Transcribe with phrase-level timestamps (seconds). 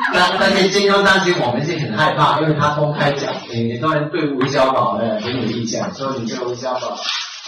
[0.14, 6.96] 但但是金庸当时我们是很害怕，因为他公开讲，你很多人对吴小宝呢很有意见，说你这个吴小宝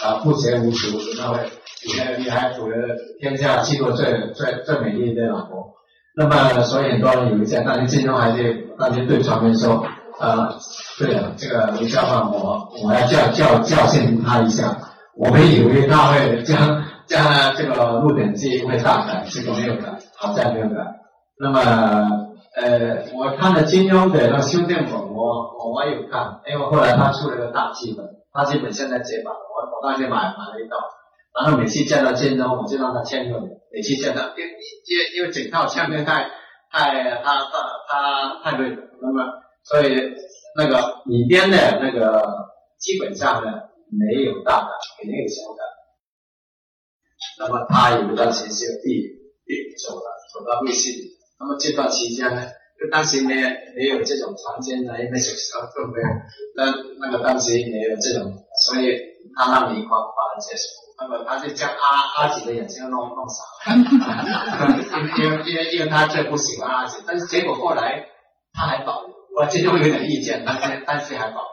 [0.03, 1.39] 啊不学无术，那么
[1.85, 5.73] 你还你还娶了天下七个最最最美丽的老婆，
[6.15, 9.85] 那么所以很多人有意见，但是金庸还是当时对传媒说，
[10.19, 10.55] 呃，
[10.99, 14.77] 对了，这个吴小宝我我要教教教训他一下，
[15.17, 20.75] 我们以为他会将将这个《鹿鼎记》会大改，结果没有改，好在没有改，
[21.39, 22.22] 那么。
[22.73, 28.03] 呃，我看了金庸的那修订本，我我我有看，因为后来他出了个大剧本，
[28.33, 30.77] 大剧本现在绝版，我我当时买买了一套，
[31.37, 36.31] 然后每次见到金庸，我就让他签个名，每次见到，因因因为整套唱片太
[36.71, 39.23] 太他他他太贵了，那么
[39.63, 39.93] 所以
[40.57, 42.25] 那个里边的那个
[42.79, 43.51] 基本上呢
[43.91, 45.61] 没有大的，肯定有小的，
[47.37, 49.13] 那么他有一段时间地
[49.45, 50.01] 地走了，
[50.33, 51.13] 走到微信。
[51.39, 52.41] 那么这段期间呢，
[52.79, 56.07] 就当时没有没有这种传真的，因为小时候都没有，
[56.55, 56.65] 那
[56.99, 58.33] 那个当时没有这种，
[58.65, 58.97] 所以
[59.35, 60.63] 他让李匡帮人接手。
[60.95, 63.77] 那么他就将阿阿姐的眼睛弄弄傻了，
[65.17, 68.05] 因为因为因为他最不喜欢阿姐，但是结果后来
[68.53, 71.52] 他还保留，我其实会有点意见，但是但是还保留。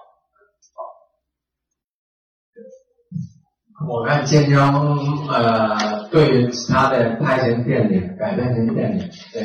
[3.89, 9.41] 我看金庸，呃，对于他的拍成电影、改编成电影，呃，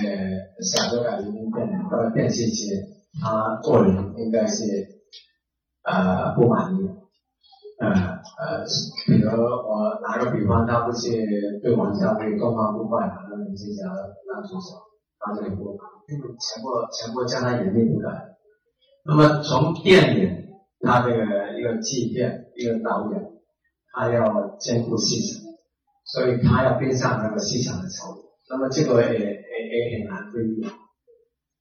[0.62, 2.76] 小说改编成电影或者电视剧，
[3.24, 4.64] 他个人应该是
[5.84, 6.80] 呃不满意。
[7.80, 8.64] 呃呃，
[9.08, 11.10] 比如我打个比方，他不是
[11.64, 14.76] 对王家卫东方不败那林青霞男主角，
[15.18, 15.78] 他这个不，
[16.08, 18.36] 全部全部将他严厉不改。
[19.06, 20.46] 那么从电影，
[20.82, 23.35] 他这个一个制片、一个导演。
[23.96, 25.42] 他要兼顾市场，
[26.04, 28.24] 所以他要跟上那个市场的潮流。
[28.50, 30.68] 那么这个也也也很难规避。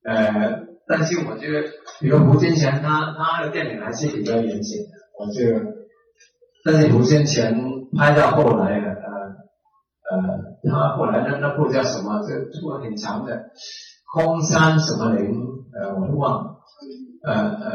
[0.05, 1.69] 呃，但是我觉得，
[2.01, 4.91] 比如胡金铨，他他的电影还是比较严谨的。
[5.19, 5.65] 我觉得，
[6.65, 10.19] 但是胡金铨拍到后来了，呃呃，
[10.71, 12.21] 他后来那那部叫什么？
[12.27, 13.33] 这出了很长的
[14.12, 15.31] 《空山什么林》，
[15.73, 16.56] 呃，我都忘了。
[17.23, 17.71] 呃呃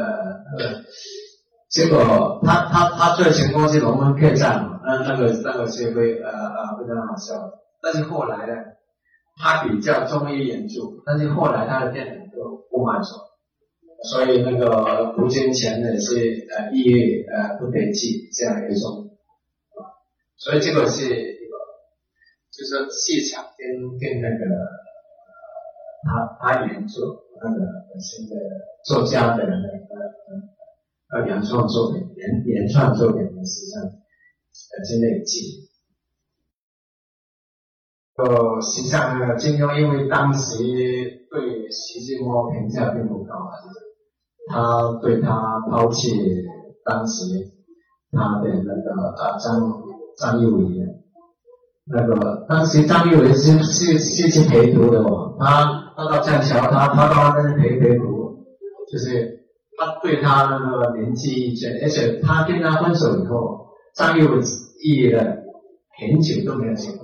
[0.58, 0.84] 呃。
[1.70, 7.34] 结果他他他最成功是龙门客栈嘛，那那个那个是非呃呃非常好笑。
[7.80, 8.52] 但是后来呢，
[9.36, 13.14] 他比较中意演出，但是后来他的电影都不满足，
[14.02, 19.14] 所以那个胡金铨呢是呃抑郁呃不得志这样一种，
[20.36, 21.54] 所以这个是一个
[22.50, 25.38] 就是市场跟跟那个呃
[26.02, 27.00] 他他原著
[27.40, 28.34] 那个本身的
[28.84, 29.70] 作家的那个。
[29.90, 30.36] 呃，
[31.26, 35.68] 原创作品、原原创作品呢，实际上呃真的有记。
[38.16, 43.34] 呃，实际上呢，金庸因为当时对徐志摩评价并不高，
[44.46, 46.10] 他对他抛弃
[46.84, 47.24] 当时
[48.12, 49.82] 他的那个呃张
[50.16, 50.80] 张幼仪，
[51.86, 58.46] 那个当时张幼仪是是是去陪读的哦，他他到剑桥，他他到那边陪陪读，
[58.92, 59.39] 就是。
[59.80, 64.26] 他对他那个年纪意见，而且他跟他分手以后，张幼
[64.82, 65.38] 仪了
[65.96, 66.98] 很久都没有结婚。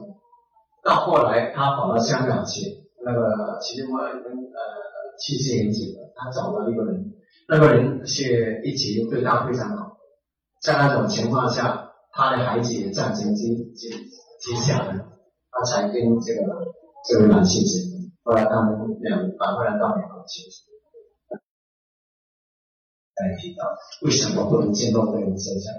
[0.85, 2.61] 到后来他跑到香港去，
[3.03, 4.13] 那个其实我呃
[5.19, 7.15] 去世很久了，他找了一个人，
[7.49, 9.97] 那个人是一直对他非常好。
[10.61, 13.89] 在那种情况下，他的孩子也战争之之
[14.39, 15.01] 之下呢，
[15.51, 16.43] 他才跟这个
[17.09, 18.13] 这位男性结婚。
[18.23, 20.43] 后来他们两返回来到美国去。
[23.17, 23.65] 来提到
[24.03, 25.73] 为什么不能进诺贝尔文学奖？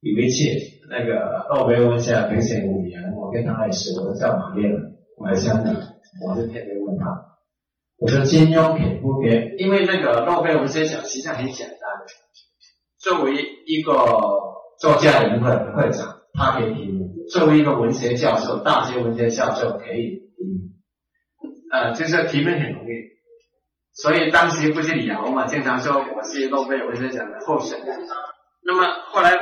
[0.00, 0.44] 有一次，
[0.88, 4.80] 那个诺贝尔文学奖评审委员，我跟他也是，我都叫马列了，
[5.16, 5.74] 我还香港，
[6.26, 7.04] 我就特别问他，
[7.98, 9.56] 我说金庸给不给？
[9.58, 11.78] 因为那个诺贝尔文学奖实际上很简单，
[12.98, 13.34] 作为
[13.66, 13.92] 一个
[14.78, 20.70] 作家联会会长，他可以提名；作为一个文学教授，大学文学教授可以提名。
[21.70, 23.19] 呃，就是提名很容易。
[24.02, 27.98] 所以当时不是李敖嘛，经常说我是诺贝尔文学奖的候选人。
[28.64, 29.32] 那么后来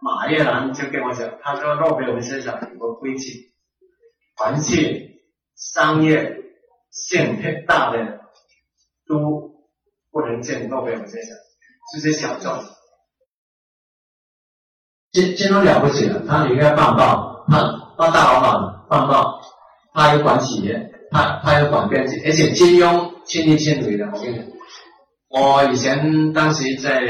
[0.00, 3.52] 马叶兰就跟我讲，他说诺贝尔文学奖有个规矩，
[4.36, 5.22] 凡是
[5.56, 6.42] 商业
[6.90, 8.20] 性太大的
[9.08, 9.54] 都
[10.10, 11.30] 不能进诺贝尔文学奖，
[11.94, 12.52] 这些小众。
[15.10, 19.40] 这这都了不起了，他里面办报，他当大老板办报，
[19.94, 23.11] 他有管企业，他他有管编辑，而且金庸。
[23.24, 24.36] 亲力亲为的，我跟你。
[24.36, 24.44] 讲，
[25.28, 27.00] 我以前当时在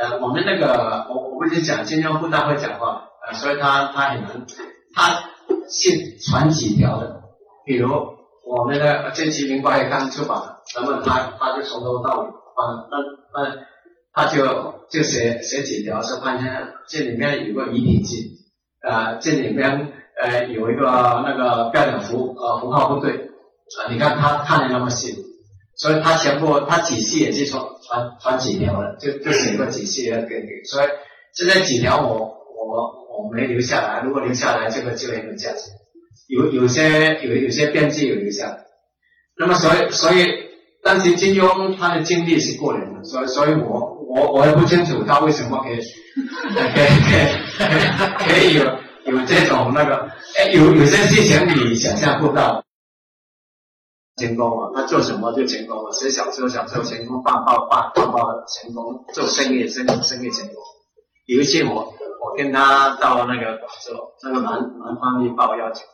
[0.00, 4.46] 呃，我们那个我我不是讲金庸不大会讲话，呃，所以他他很难，
[4.94, 5.24] 他
[5.68, 7.20] 是传纸条的，
[7.66, 10.40] 比如我那个这期明白刚出版，
[10.76, 13.54] 那么他他就从头到尾，啊，那那
[14.14, 18.30] 他就就写写几条，说发现这里面有个遗体记，
[18.80, 20.86] 啊，这里面呃有一个
[21.26, 25.14] 那个标点符呃符号不对，啊，你看他看的那么细，
[25.78, 30.88] 所以他全部他几系也是传传传几条的，就就写过几系的给给，所以
[31.34, 35.70] 这些几条我我我没留下来，如果留下来这个就很有价值。
[36.28, 38.58] 有有些有有些编辑有留下，
[39.38, 40.26] 那么所以所以，
[40.82, 47.78] 但是金庸他的经历是过人的，所以所以我我我也不清楚他为什么可以可以可以
[48.18, 48.64] 可以有
[49.10, 52.62] 有这种那个，哎有有些事情你想象不到，
[54.18, 60.56] 成功啊，他做什么就成功了，写小说小说成功，画画画画画成功，做生意生意生意成功。
[61.26, 65.86] 有一次我我跟他到那个广州，那个南南方日报邀请。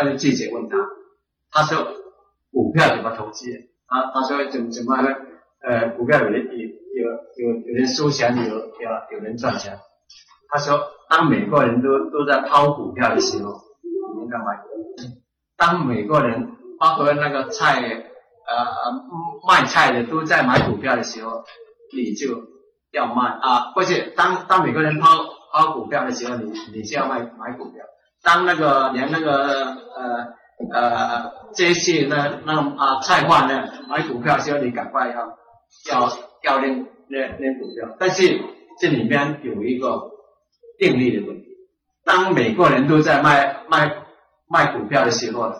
[0.00, 0.76] 那个记者问他，
[1.50, 1.86] 他说
[2.52, 3.46] 股票怎么投资？
[3.86, 5.08] 他他说怎怎么呢
[5.60, 8.62] 呃股票有人有有有有人输钱，有有
[9.12, 9.78] 有人赚钱。
[10.50, 10.78] 他说
[11.10, 13.52] 当每个人都都在抛股票的时候，
[14.14, 14.44] 你应该买。
[15.56, 18.66] 当每个人包括那个菜呃
[19.46, 21.44] 卖菜的都在买股票的时候，
[21.94, 22.44] 你就
[22.92, 25.08] 要卖啊，或者当当每个人抛
[25.52, 27.84] 抛股票的时候，你你就要卖买股票。
[28.22, 30.26] 当那个连那个呃
[30.72, 35.38] 呃这些呢那啊菜贩呢买股票的时候，你赶快要
[35.90, 36.10] 要
[36.42, 38.40] 要练练练股票，但是
[38.80, 40.10] 这里面有一个
[40.78, 41.48] 定力的问题。
[42.04, 43.96] 当每个人都在卖卖
[44.48, 45.52] 卖股票的时候，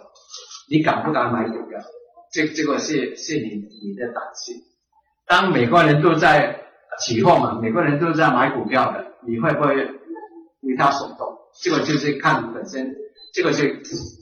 [0.70, 1.81] 你敢不敢买股票？
[2.31, 3.49] 这这个是是你
[3.82, 4.53] 你的胆识。
[5.26, 6.61] 当美国人都在
[7.00, 9.75] 起货嘛，美国人都在买股票的，你会不会
[10.61, 11.38] 为他所动？
[11.62, 12.94] 这个就是看本身，
[13.32, 13.65] 这个就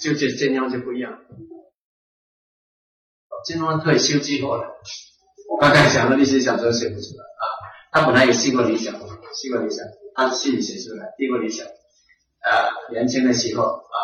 [0.00, 1.18] 就是金庸就不一样。
[3.44, 4.64] 金庸退休之后呢，
[5.50, 7.44] 我刚才讲的历史小说写不出来啊。
[7.92, 9.84] 他本来有四个理想，四个理想，
[10.14, 11.12] 他自己写出来。
[11.16, 13.98] 第一个理想，呃，年轻的时候啊，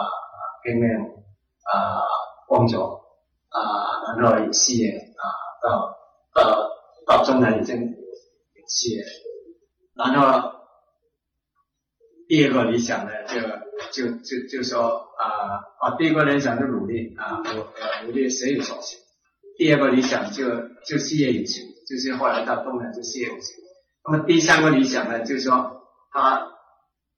[0.64, 2.02] 拼命啊
[2.52, 3.04] 工作
[3.48, 5.24] 啊，然后事业啊，
[5.62, 5.96] 到
[6.34, 6.70] 到
[7.06, 7.78] 到中年已经
[8.66, 9.04] 事业，
[9.94, 10.52] 然后。
[12.28, 13.40] 第二个理想呢，就
[13.92, 14.80] 就就就说
[15.18, 18.98] 啊啊，第一个理想就努力啊，我我努力学有所行。
[19.58, 20.44] 第二个理想就
[20.86, 23.44] 就事业有成，就是后来到东南就事业有成。
[24.04, 26.52] 那么第三个理想呢，就是说他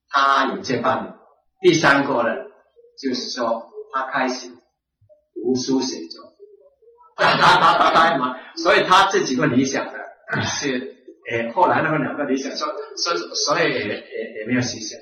[0.08, 1.14] 他有这班人。
[1.60, 2.30] 第三个呢，
[3.00, 4.50] 就是说他开始
[5.44, 6.32] 读书写作。
[7.16, 10.92] 他他他他嘛，所以他这几个理想的是。
[11.26, 12.68] 诶，后来那个两个理想，所
[12.98, 13.94] 所所以也也
[14.40, 14.98] 也没有实现。